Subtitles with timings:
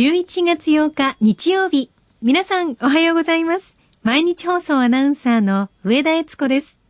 [0.00, 1.90] 11月8日日曜日。
[2.22, 3.76] 皆さんおはようございます。
[4.02, 6.80] 毎日放送アナウンサーの上田悦子です。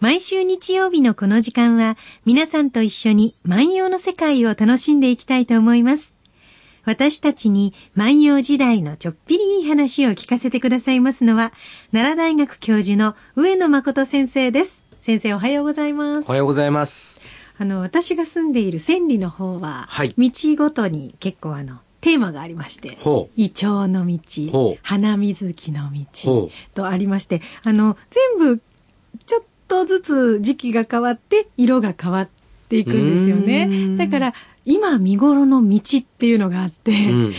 [0.00, 1.96] 毎週日曜日のこの時間は
[2.26, 6.14] 皆さんと一緒に万葉の世界を楽しんでいきたいと思います。
[6.84, 11.54] 私たちに万葉時代のちょっぴりいい話を聞かせてくださいますのは
[11.90, 14.82] 奈良大学教授の上野誠先生です。
[15.00, 16.32] 先生おはようございますお。
[16.32, 17.22] はようございます。
[17.56, 22.96] あの、私が住んでいる千里の方は、はい道ごとに結構あの、テーマがありまして。
[23.36, 28.62] イチョウの道花水木の道とありまして、あの、全部
[29.26, 32.28] ちょっとずつ時期が変わって色が変わっ
[32.68, 33.66] ていくんですよね。
[33.66, 37.34] んだから、今見頃の道っていうのがあって、うん。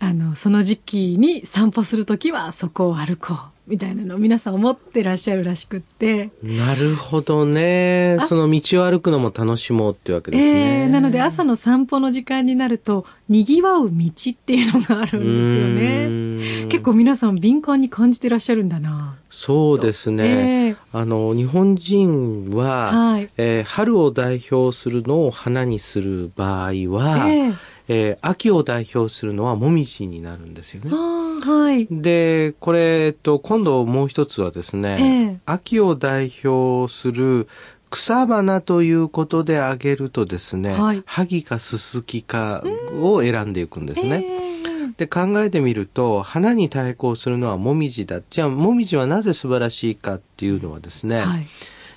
[0.00, 3.53] あの、その時期に散歩するときはそこを歩こう。
[3.66, 8.18] みたいなのを皆さん思ってらっしゃるらしくって、なるほどね。
[8.28, 10.82] その道を歩くのも楽しもうってわけですね。
[10.82, 16.08] えーなので朝の散歩の時間になると、賑わう道っていうのがあるんですよね。
[16.08, 19.16] ね結構皆さん敏感に感じてらっしゃるんだな。
[19.30, 20.24] そうですね。
[20.24, 27.52] ええあの、日本人は、はいえー春を代表するのを花にする場合は、ええ
[27.88, 30.90] えー秋を代表するのはもみじになるんですよね。
[30.90, 31.86] はい。
[31.90, 37.48] で、これ、えっと、今度もう一つはですね、ええ秋を代表する
[37.90, 42.64] 草花ということで挙げるとですね、はい萩かススキか
[43.00, 44.24] を選んでいくんですね。
[44.26, 44.54] え
[44.96, 48.20] で、考えてみると、花に対抗するのはモミジだ。
[48.30, 51.46] じゃあ、モミジはなぜ素晴らしいかっていうのはですね、えはい。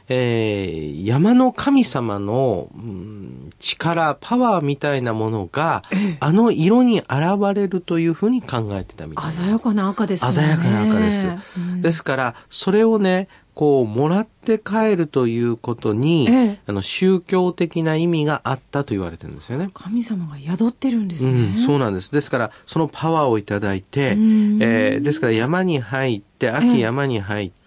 [0.09, 5.81] えー山の神様の、うん力、パワーみたいなものが、
[6.19, 7.09] あの色に現
[7.53, 10.31] れるというふうに考えてたみたいです鮮やかな赤ですね。
[10.31, 11.27] 鮮やかな赤です
[11.58, 19.71] うんですから、それをね、こう、もらって帰るということに、ええあの、宗教的な意味があったと言われてるんですよね。
[19.73, 21.53] 神様が宿ってるんですうね。
[21.53, 22.11] ん、そうなんです。
[22.11, 27.58] ですから、そのパワーをいただいて、うんえーですから山に入って、ええ秋山に入って、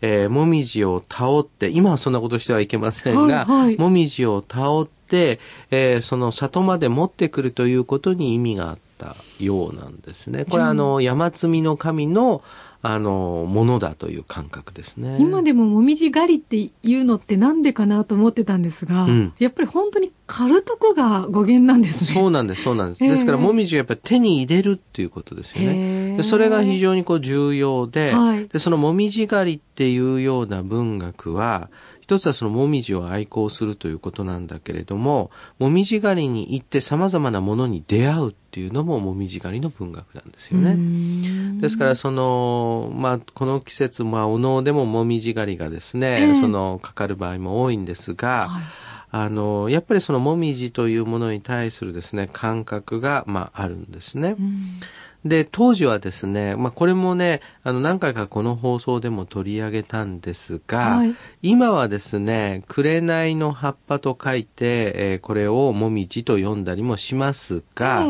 [0.00, 3.78] えーもみじを倒って、今はそんなことしてはいけませんが、はいはい。
[3.78, 5.38] もみじを倒って、
[5.70, 10.44] えーその里まで持ってくるということに意味があったようなんですね。
[10.44, 12.42] これはあの、山積みの神の、
[12.82, 15.16] あの、ものだという感覚ですね。
[15.18, 22.20] 今でももみじ狩りっていうのってなんでかなと思ってたんですが、うんやっぱり本当に狩るとこが語源なんですね。
[22.20, 23.04] そうなんです、そうなんです。
[23.04, 26.14] ええですから、もみじをやっぱり手に入れるっていうことですよへね。
[26.14, 31.68] えでそれが非常にこう重要で、はいで、そのもみじ狩りっていうような文学は、
[32.06, 40.74] 一つはそのもみじを愛好するということなんだけれども、もみじ狩りに行って様々なものに出会うっていうのももみじ狩りの文学なんですようね。
[40.74, 48.62] んですから、その、まあ、この季節、まあ、お能でももみじ狩りがですね、ええその、かかる場合も多いんですが、はい
[49.10, 54.36] あの、やっぱりそのもみじというものに対するですね、感覚が、まあ、あるんですね。
[54.38, 54.80] うん
[55.28, 61.14] で、当時はですね、まあ、これもね、あの、何回かこの放送でも取り上げたんですが、はい。
[61.42, 68.06] 今はですね、紅の葉っぱと書いて、えーこれをもみじと読んだりもしますが、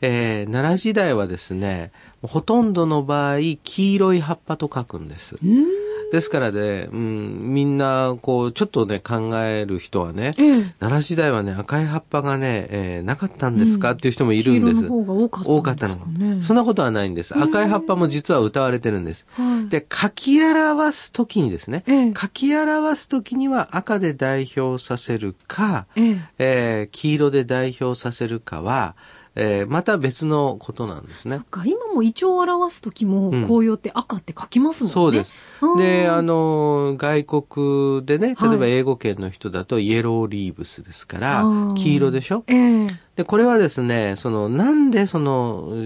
[0.00, 5.36] えー奈良時代はですね、ほとんどの場合、黄色い葉っぱと書くんです。
[5.42, 14.82] うんですからね、うん、みんな、こう、ちょっとね、考える人はね、ええ奈良時代はね、赤い葉っぱがね、えーなかったんですか、っていう人もいるんです。
[14.82, 16.42] 黄色の方が多かったんですかね多かったの。
[16.42, 17.38] そんなことはないんです。
[17.38, 19.26] 赤い葉っぱも実は歌われてるんです。
[19.32, 28.94] はいで、書き表すときにですね、ええ書き表すときには赤で代表させるか、えええー黄色で代表させるかは、
[29.38, 31.44] えーまた別のことなんですねそっ。
[31.50, 34.92] か、今もイチョウを表すときも、うん紅葉って赤って書きますもんね。
[34.94, 35.32] そうです。
[35.60, 35.78] うん。
[35.78, 41.44] で、あの、外国でね、例えばはい英語圏の人だとイエローリーブスですから
[41.76, 42.44] 黄色でしょ？
[42.46, 42.86] ええ
[43.16, 45.76] で、これはですね、その、なんでその、え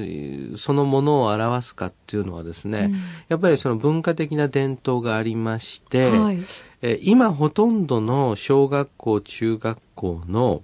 [0.52, 6.38] ーそのものを表すかっていうのはですね、うんやっぱりその文化的な伝統がありまして、はい。
[6.82, 10.62] えー今ほとんどの小学校、中学校の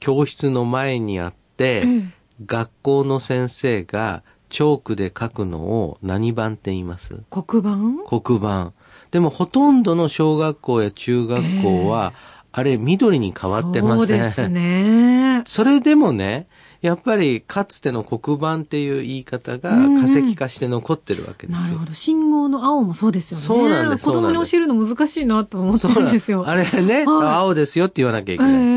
[0.00, 7.16] 教室の前にあって、ええ学校の先生がチョークで書くのを何番って言います？
[7.30, 7.78] 黒板？
[8.20, 8.72] 黒板。
[9.10, 12.12] でもほとんどの小学校や中学校は、
[12.52, 13.98] あれ緑に変わってません。
[13.98, 15.42] そうですね。
[15.48, 16.46] それでもね、
[16.82, 21.62] やっぱりかつての黒板っていう言い方がうんうん化石化して残ってるわけですよ。
[21.64, 21.92] なるほど。
[21.94, 23.44] 信号の青もそうですよね。
[23.44, 26.44] そうなんです子供に教えるの難しいなと思ってるんですよ。
[26.46, 28.56] あれね、はい青ですよって言わなきゃいけえない。
[28.62, 28.75] え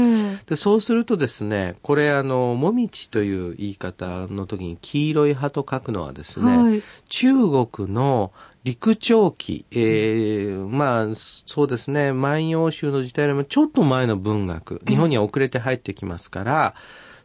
[0.50, 6.81] でそうするとですね、これあの、もみちという言い方の時に黄色い葉と書くのはですね、はい。
[7.07, 7.34] 中
[7.68, 8.31] 国の
[8.63, 16.74] 陸長期、えーまあ、そうですね、万葉集の時代よりもちょっと前の文学、日本には遅れて入ってきますから、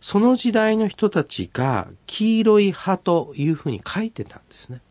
[0.03, 4.83] その時代の人たちが黄色い葉というふうに書いてたんですね。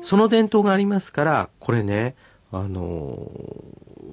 [0.00, 2.16] その伝統がありますから、これね、
[2.50, 3.30] あの、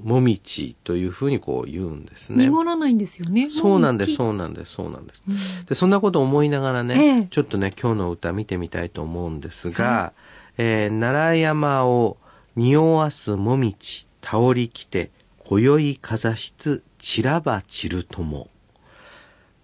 [0.08, 2.46] もみちというふうにこう言うんですね。
[2.46, 3.46] 濁らないんですよね。
[3.46, 5.26] そうなんです、もそうなんです、そうなんです。
[5.28, 10.14] う一で、そんなことを思いながらね、ええちょっとね、今日の歌見てみたいと思うんですが、
[10.58, 12.16] えー奈良山を
[12.56, 18.50] 匂わすもみち、倒りきて、今宵かざしつ、散らば散るとも。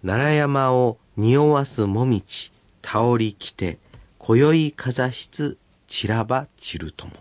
[0.04, 2.52] 奈良山を匂わすもみち、
[2.82, 3.78] 倒りきて、
[4.18, 5.56] 今宵かざしつ、
[5.86, 7.12] 散らば散るとも。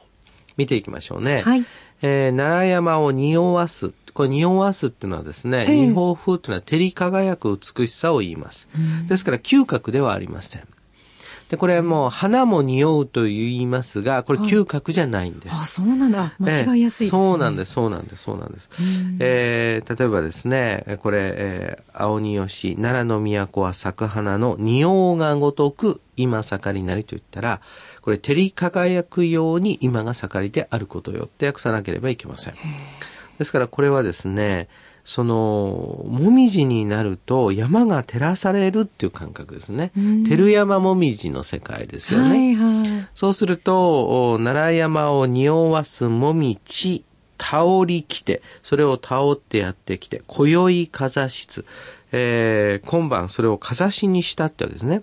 [0.58, 1.42] 見ていきましょうね。
[1.44, 1.66] はい。
[2.04, 3.92] えー奈良山を匂わす。
[4.14, 8.70] これ匂わすっていうのはですね、ええ二方風っていうのは照り輝く美しさを言います。
[9.08, 10.68] ですから嗅覚ではありません。
[11.50, 15.54] で、これはもう花も匂うと言いますが、これはい嗅覚じゃないんです。
[15.54, 16.34] あ、そうなんだ。
[16.40, 18.69] 間違いやすいです、ねええそうなんです、そうなんです、そうなんです。
[18.80, 27.62] うんえー例えばですね、これ、えー青に吉、奈良の都は咲く花の仁王がごとく今盛りなりと言ったら、
[28.01, 32.54] これ照り輝くように今が盛りであることよって訳さなければいけません。
[33.38, 34.68] ですからこれはですね、
[35.06, 39.92] その、もみじになると山が照らされるっていう感覚ですね。
[39.98, 42.30] うん照山もみじの世界ですよね。
[42.30, 43.08] はいはい。
[43.14, 47.04] そうすると、お奈良山を匂わすもみち、
[47.40, 51.66] 倒りきて、それを倒ってやってきて、今宵かざしつ、
[52.14, 55.02] えー今晩それをかざしにしたってわけですね。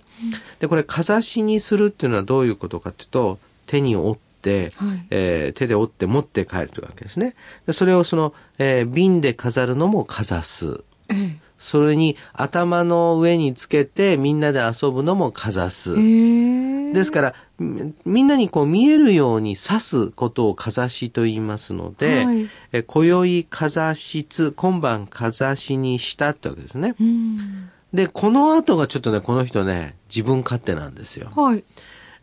[0.61, 4.30] で、これかざしにするっていうのはどういうことかっていうと、手に折って、
[4.75, 7.35] はいえー手で折って持って帰るというわけですね。
[7.67, 10.83] でそれをその、えー瓶で飾るのもかざす。
[11.09, 15.95] えそれに頭の上につけてみんなで遊ぶのもかざす。
[15.95, 16.01] え。
[16.01, 16.93] へえ。
[16.93, 26.95] ですから、みみんなにこう見えるように指すことをかざしと言いますので、はいえ今宵かざしつ、今晩かざしにしたってわけですね。
[26.99, 27.71] うん。
[27.93, 31.31] で、この後がちょっとね、この人ね、自分勝手なんですよ。
[31.37, 31.65] はい。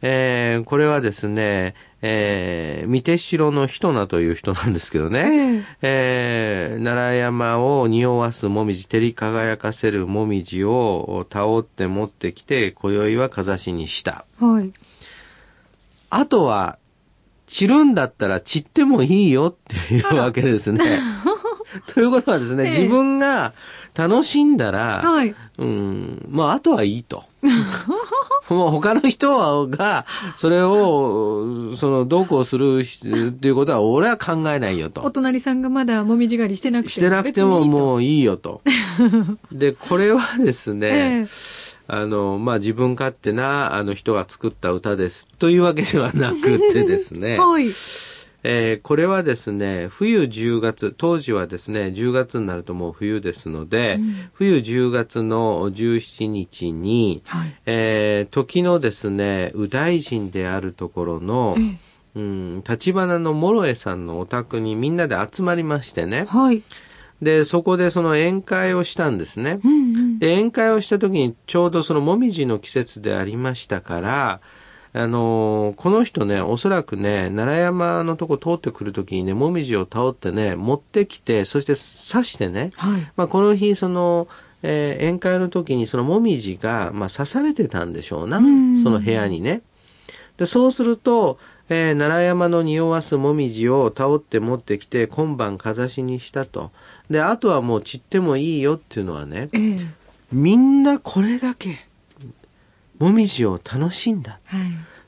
[0.02, 5.64] えーこれはですね、えー、三手城の人名という人なんですけどね、ええ。
[5.82, 14.26] えー奈良山を匂わすもみじ、照り輝かせるもみじを倒って持ってきて、今宵はかざしにした。
[14.40, 14.72] はい。
[16.10, 16.78] あとは、
[17.48, 19.56] 散るんだったら散ってもいいよっ
[19.88, 21.00] ていうわけですね。
[21.94, 23.54] ということはですね、ええ自分が
[23.96, 25.36] 楽しんだら、はい。
[25.58, 27.24] うん、まあ、あとはいいと。
[28.50, 30.06] もう他の人が、
[30.36, 35.12] それを、その、どうこうするっていうことは、俺は考えないよとお。
[35.12, 36.92] 隣さんがまだもみじ狩りしてなくて。
[36.92, 38.62] してなくてももういいよと。
[39.52, 45.28] で、これはですね、ええあの、まあ、自分勝手な、あの、人が作った歌です。
[45.40, 47.70] というわけではなくてですね、 はい。
[48.44, 57.56] えーこれはですね、冬10月、当時はですね、10月になるともう冬ですので、うん冬10月の17日に、はい。
[57.66, 61.88] えー時のですね、右大臣であるところの、ええ
[62.18, 66.26] うん、立花の諸江さんのお宅にみんなで集まりましてね。
[66.28, 66.64] はい。
[67.22, 69.60] で、そこでその宴会をしたんですね。
[69.64, 70.20] うんうん。
[70.20, 74.42] で、宴会をした時にちょうどそのもみじの季節でありましたから、
[74.98, 83.02] あのーこの人ね、おそらくね、奈良山のとこ通ってくる時にね、もみじを倒ってね、持ってきて、そして刺してね、はい。
[83.16, 84.28] まあ、この日、その、
[84.64, 88.38] えー宴会の時にそのもみじが、まあ、刺されてたんでしょうな。
[88.40, 89.62] うんその部屋にね。
[90.38, 91.38] で、そうすると、
[91.70, 96.72] えー奈良山の匂わすもみじを倒って持ってきて、今晩かざしにしたと。
[97.10, 99.78] で、あとはもう散ってもいいよっていうのはね、ええ。
[100.32, 101.86] みんなこれだけ、
[103.00, 104.40] もみじを楽しんだ。
[104.46, 104.62] はい。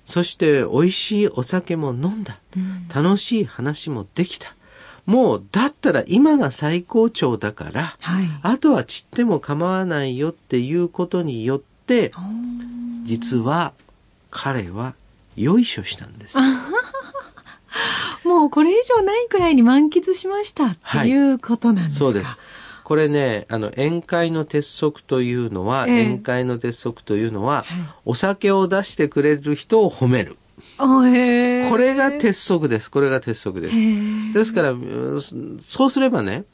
[0.10, 2.39] そして、美味しいお酒も飲んだ。
[2.58, 4.56] うん楽しい話もできた。
[5.06, 8.25] もう、だったら今が最高潮だから、はい。
[8.42, 12.12] あとは散っても構わないよっていうことによって、
[13.04, 13.74] 実は
[14.32, 14.96] 彼は
[15.36, 16.38] よいしょしたんです。
[18.25, 22.06] もうこれ以上ないくらいに満喫しましたっていうことなんですか。
[22.06, 22.32] そうです。
[22.89, 27.65] これね、あの、宴会の鉄則というのは、ええ宴会の鉄則というのは、はい
[28.03, 30.38] お酒を出してくれる人を褒める。
[30.79, 31.03] こ
[31.77, 32.89] れが鉄則です。
[32.89, 33.75] これが鉄則です。
[34.34, 35.19] ですから、うん
[35.60, 36.46] そうすればね、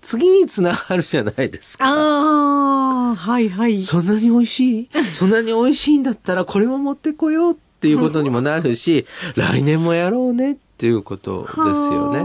[0.00, 1.84] 次につながるじゃないですか。
[1.84, 3.80] ああ、はいはい。
[3.80, 4.88] そんなに美味しい？
[5.04, 9.04] そんなに美味しいんだったらこれも持ってこようっていうことにもなるし、
[9.34, 12.20] 来年もやろうねっていうことですよね。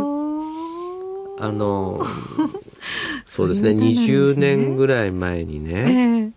[1.38, 2.06] あの、
[3.26, 3.92] そうですね、ですね。
[3.92, 6.34] 20年ぐらい前にえね、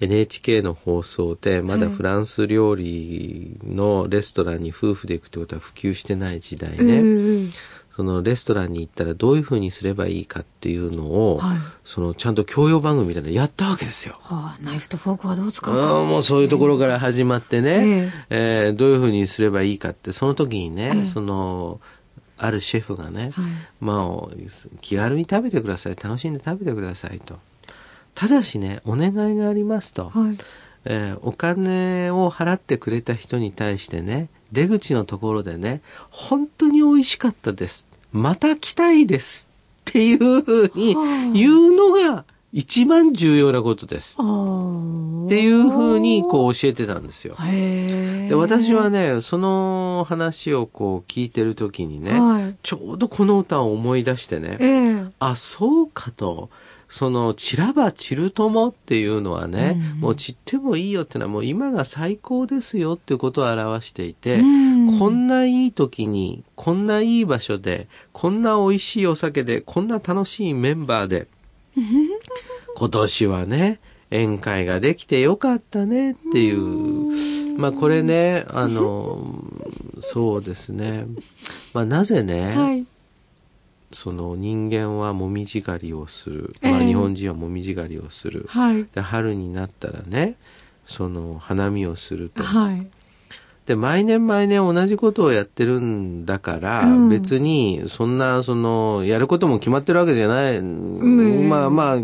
[0.00, 7.00] え NHK の放送でまだはいフランス料理のレストランに夫婦で行くってことは普及してない時代うね。
[7.46, 7.50] ん
[7.96, 11.58] そのレストランに行ったらどういうふうにすればいいかっていうのを、はい。
[11.84, 14.18] そのちゃんと教養番組みたいなのやったわけですよ。
[14.20, 16.00] はあ、ナイフとフォークはどう使うか。
[16.00, 18.66] うんもうそういうところから始まってね、え。
[18.66, 21.06] えーどういうふうにすればいいかって、その時にね、ええ。
[21.06, 21.80] その、
[22.44, 23.44] あるシェフがね、はい
[23.80, 24.34] まあ、
[24.80, 25.96] 気軽に食べてください。
[25.96, 27.38] 楽しんで食べてくださいと。
[28.14, 30.10] ただしね、お願いがありますと。
[30.10, 30.38] はい。
[30.86, 37.88] えーお金を払ってくれた人に対してね、出口のところでね、本当に美味しかったです。
[38.12, 39.48] また来たいです。
[39.90, 42.24] っていうふうにはあ言うのが
[42.56, 44.16] 一番重要なことです。
[44.16, 47.34] っていうふうにこう教えてたんですよ。
[47.36, 52.56] で、私はね、その話をこう聞いてる時にね、はい。
[52.62, 55.04] ちょうどこの歌を思い出してね、ええ。
[55.18, 56.48] あ、そうかと。
[56.88, 71.26] その、散らば散るともっていうのはね、うんもう散ってもいいよってのはもう今が最高ですよっていうことを表していて、うんこんないい時に、こんないい場所で、こんな美味しいお酒で、こんな楽しいメンバーで、
[72.76, 79.44] 今年はね、宴会ができてよかったねっていう、まあこれね、あの、
[80.00, 81.06] そうですね。
[81.72, 82.86] まあなぜね、はい。
[83.92, 88.84] その人間はもみじ狩りをする、ええまあ、日本人はもみじ狩りをする、はい。
[88.92, 90.34] で春になったらね
[90.84, 92.86] その花見をするとはい。
[93.66, 97.08] で毎年毎年同じことをやってるんだから、うん。
[97.08, 101.48] 別にそんなそのやることも決まってるわけじゃない、ん。
[101.48, 101.98] まあまあ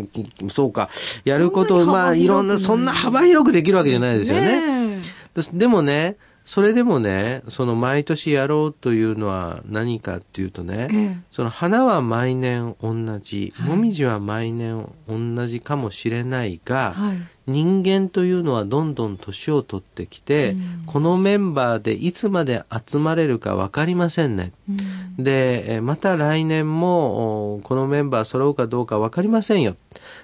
[0.49, 0.89] そうか。
[1.23, 4.95] やることまあいろんなそんな幅広くできるわけじゃないですよね。
[4.95, 5.01] ね
[5.35, 17.17] ですでもねそれでもねその毎年やろうというのは何かっていうとね、ええその花は毎年同じ、はいもみじは毎年同じかもしれないが、はい。
[17.47, 24.51] 人間というのはどんどん年を取ってきて、うんこのメンバーでいつまで集まれるか分かりませんね。
[24.69, 29.75] うんで、えーまた来年もおこのメンバー揃うかどうか分かりませんよ。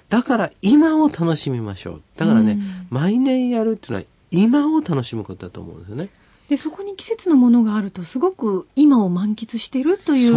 [0.08, 2.02] だから今を楽しみましょう。
[2.16, 6.08] だからね、うん毎年やるっていうのは今を楽しむことだと思うんですよね。
[6.48, 10.32] で、そこに季節のものがあると、すごく今を満喫してるという。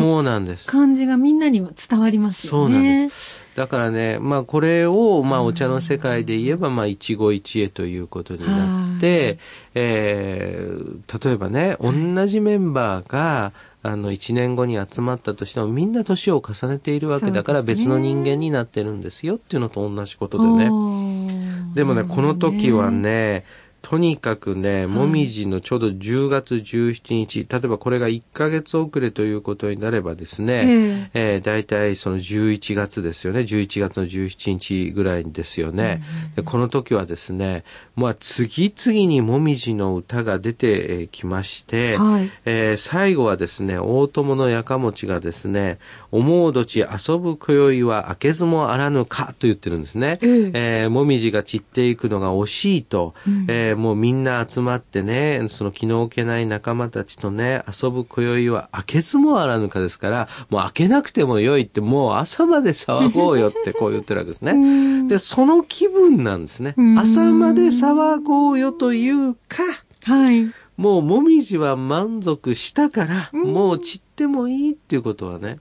[0.69, 2.93] 感じがみんなには伝わりますそうよね。
[2.95, 3.39] なんです。
[3.55, 9.39] だからね、まあこれを、まあお茶の世界で言えば、まあ一期一会ということになって、
[9.74, 20.69] えー例えばね、同じメンバーが、あの、一年後に集まったとしても、みんな年を重ねているわけだから、別の人間になってるんですよっていうのと同じことでね。
[20.69, 23.45] ねでもね、この時は、ね、
[23.82, 33.42] とにかくね、いもみじのちょうど10月17日、例えばこれが1ヶ月遅れということになればですね、ええー、大体その11月ですよね。
[33.42, 36.04] 11月の17日ぐらいですよね。
[36.36, 37.64] でこの時はですね、
[37.96, 45.80] まあ次々にもみじの歌が出てえーきまして、はいえー最後はですね、大友のやかもちがですね、
[46.12, 50.20] 思うどち遊ぶ今宵は明けずもあらぬかと言ってるんですね。
[50.22, 64.51] えええーもみじが散っていくのが惜しいと、うんえーもうみんな集まってね、その気の置けない仲間たちとね、遊ぶ今宵は明けずもあらぬかですから、もう明けなくてもよいって、もう朝まで騒ごうよってこう言ってるわけですね。
[64.51, 64.56] う
[65.04, 66.98] んで、その気分なんですねうん。
[66.98, 69.63] 朝まで騒ごうよというか、
[70.04, 70.51] はい。
[70.78, 75.60] もうもみじは満足したから、うんもう散ってもいいっていうことはね。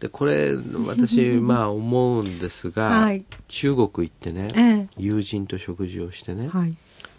[0.00, 0.54] で、これ、
[0.86, 6.48] 私、 まあ思うんですが、はい中国行ってね、え友人と食事をしてね、え。
[6.48, 6.74] はい。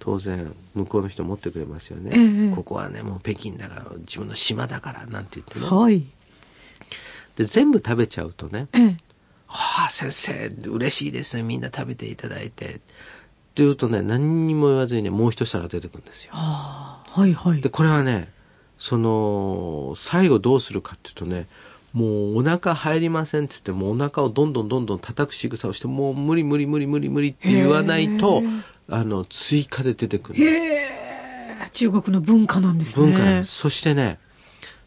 [0.08, 6.06] 当然向こうの人持ってくれますよね、ええここはねもう北京だから自分の島だからなんて言ってねはい。
[7.36, 8.98] で全部食べちゃうとねええ。
[9.48, 12.82] 「はあ先生嬉しいですねみんな食べていただいて」って
[13.56, 17.20] 言うとね何にも言わずにねもう一皿出てくるんですよはあ。
[17.20, 17.68] はいはいで。
[17.70, 18.32] これはね
[18.78, 21.48] その最後どうするかっていうとね
[21.94, 28.44] もうお腹入りませんって言ってもうお腹をどんどんどんどん叩く仕草をしてもう無理無理無理無理無理って言わないと
[28.90, 30.98] あの追加で出てくるんです。
[31.74, 33.12] 中国の文化なんですね。
[33.12, 33.44] 文化。
[33.44, 34.20] そしてね、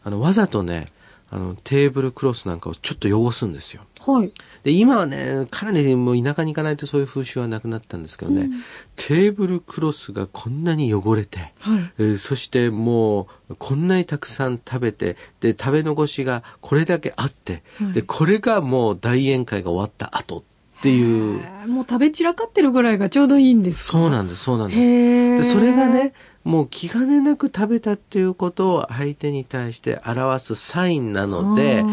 [0.03, 0.87] あの、わざとね、
[1.33, 3.83] あの、テーブルクロスなんかをちょっと汚すんですよ。
[4.05, 4.31] はい。
[4.63, 8.51] で、今はね、かなりもう田舎に行かないとそういう風習はなくなったんですけどね、うん
[8.97, 11.91] テーブルクロスがこんなに汚れて、はい。
[11.97, 23.91] えーそしてもう、こんなにたくさん食べて、で、食べ残しがこれだけあって、はいで、これがもう大宴会が終わった後っていう、もう食べ散らかってるぐらいがちょうどいいんですか？
[23.93, 24.79] そうなんです、そうなんです。
[24.79, 31.83] でそれがね、もう気兼ねなく食べたっていうことを相手に対して表すサインなので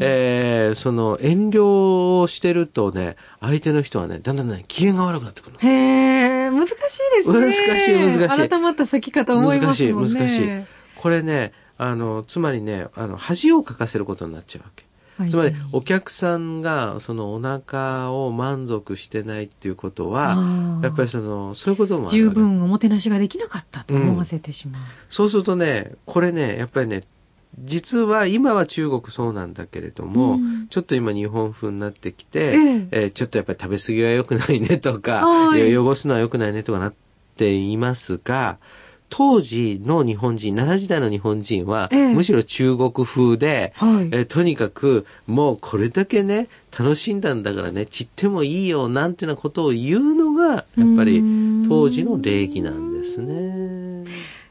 [0.00, 5.58] えーその遠慮をしてるとね、相手の人はね、だんだんね、機嫌が悪くなってくるの。
[5.60, 7.40] へえ、難しいですね。
[7.40, 9.92] 難しい難しい改まった咲き方思いますね。
[9.92, 10.64] 難しい難しい
[10.96, 14.84] これね、あの、つまりね、あの、恥をかかせることになっちゃうわけ。
[15.18, 15.30] はい。
[15.30, 20.36] つまり、お客さんが、そのお腹を満足してないっていうことは、
[20.82, 24.82] やっぱりその、そういうこともある十分おもてなしができなかったと思わせてしまう。
[25.08, 27.04] そうするとね、これね、やっぱりね、
[27.58, 30.66] 実は今は中国そうなんだけれども、うん。
[30.68, 32.88] ちょっと今日本風になってきて、ええ。
[32.90, 35.22] えーちょっとやっぱり食べ過ぎは良くないねとか、
[35.54, 36.94] 汚すのは良くないねとかなっ
[37.36, 38.58] ていますが、
[39.08, 44.08] 当時の日本人、奈良時代の日本人は、ええむしろ中国風で、はい。
[44.12, 46.48] えーとにかくもうこれだけね、
[46.78, 50.64] 楽しんだんだからね、散ってもいいよなんていうようなことを言うのが、やっ
[50.96, 51.22] ぱり
[51.68, 53.85] 当時の礼儀なんですね。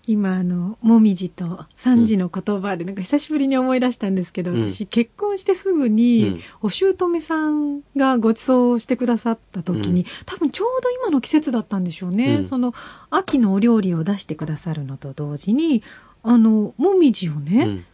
[0.08, 4.68] 今あのもみじと三時の言葉でなんか久しぶりに思い出したんですけど、うん。
[4.68, 6.42] 私結婚してすぐに、うん。
[6.62, 10.08] お姑さんがご馳走してくださった時に、うん。
[10.26, 12.44] 多分ちょうど今の季節だったんでしょうね、うん。
[12.44, 12.74] その
[13.10, 15.82] 秋のお料理を出してくださるのと同時に
[16.24, 17.86] あのもみじをね、うん。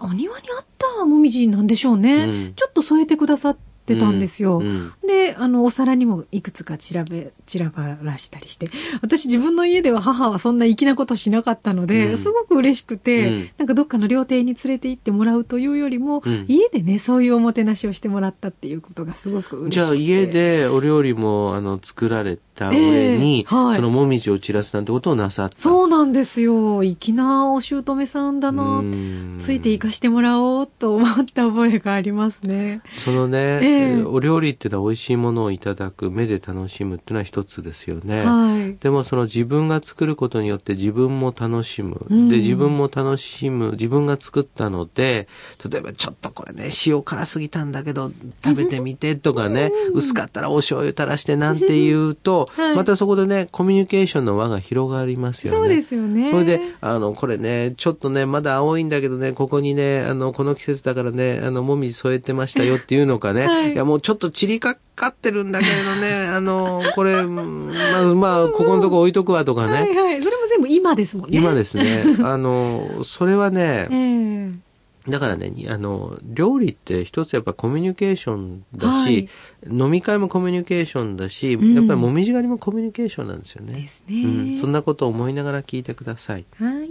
[0.00, 2.54] お庭にあったもみじなんでしょうね、うん。
[2.54, 8.68] ちょっと添えてくださってたんですよ、うんで、あの、お皿にもいくつか散らべ、散らばらしたりして、
[9.02, 12.18] 私自分の家では母はそんな粋なことしなかったので、うん。
[12.18, 13.50] すごく嬉しくて、うん。
[13.58, 16.44] なんかどっかの料亭に連れて行ってもらうというよりも、うん。
[16.48, 19.74] 家でね、そういうおもてなしをしてもらったっていうことがすごく嬉しくて。
[19.74, 25.56] じゃあ家でお料理もあの作られた上に、ええはいそのもみじを散らすなんてことをなさった。
[25.56, 26.82] そうなんですよ。
[26.82, 28.62] 粋なお姑さんだな。
[28.62, 32.82] うんついて行かしてもらおうと思った覚えがありますね。
[32.92, 38.24] そのね、ええお料理っていうのは美味しいものをいただく、目で楽しむっていうのは一つですよね。
[38.24, 38.76] はい。
[38.78, 42.06] でもその自分が作ることによって自分も楽しむ。
[42.10, 43.72] うんで、自分も楽しむ。
[43.72, 45.28] 自分が作ったので、
[45.70, 48.12] 例えばちょっとこれね、塩辛すぎたんだけど、
[48.44, 55.58] 食べてみてとかね、薄かったらお醤油垂らしてなんて言うと、はいまたそこでね、コミュニケーションの輪が広がりますよね。
[55.58, 56.30] そうですよね。
[56.30, 70.22] それで、あの、これね、ちょっとね、まだ青いんだけどね、ここにね、あの、この季節だからね、あの、もみじ添えてましたよっていうのかね、はいい、や、もうちょっと散りかかってるんだけれどね、 あの、これ、うんまあ、まあ、ここのとこ置いとくわとかね、はいはい。
[70.22, 71.38] それも全部今ですもんね。
[71.38, 74.69] 今ですね、あの、それはね、 ええ
[75.08, 79.28] だからね、あの、料理って一つやっぱコミュニケーションだし、はい
[79.66, 83.74] 飲み会もコミュニケーションだし、うんやっぱりもみじ狩りもコミュニケーションなんですよね。
[83.74, 84.22] ですね。
[84.22, 86.44] うん、そんなことを思いながら聞いてください。
[86.56, 86.90] はい。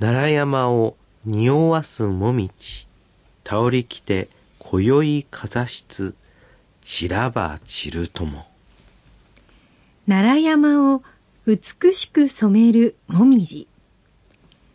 [0.00, 2.86] 奈良山を匂わすもみち、
[3.44, 6.14] 倒りきて今宵かざしつ、
[6.80, 8.46] 散らば散るとも。
[10.06, 11.02] 奈良山を
[11.46, 13.66] 美しく染めるもみじ。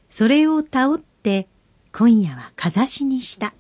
[0.10, 1.48] それをたおって
[1.92, 3.54] 今夜はかざしにした。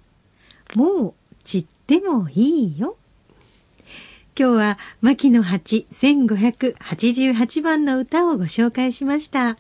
[0.76, 2.96] もう散ってもいいよ。
[4.38, 9.58] 今日は牧野八1588番の歌をご紹介しました。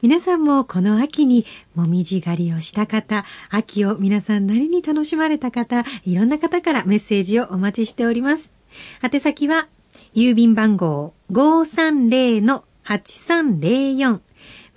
[0.00, 8.54] 皆さんもこの秋にもみじ狩りをした方、秋を皆さんなりに楽しまれた方、いろんな方からメッセージをお待ちしております。
[9.02, 9.68] 宛先は、
[10.14, 14.27] 郵便番号530-8304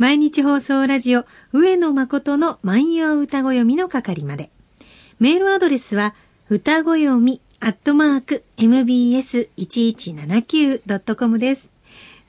[0.01, 4.49] 毎日放送ラジオ上野誠の万葉歌子読みの係まで。
[5.19, 6.15] メールアドレスは
[6.49, 11.69] 歌子読みアットマーク mbs1179.com です。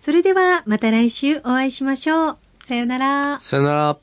[0.02, 2.38] それではまた来週お会いしましょう。
[2.66, 3.40] さよなら。
[3.40, 3.96] さよなら。